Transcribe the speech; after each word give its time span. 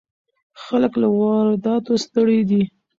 خلک 0.63 0.93
له 1.01 1.07
وارداتو 1.19 1.93
ستړي 2.05 2.39
دي. 2.49 2.63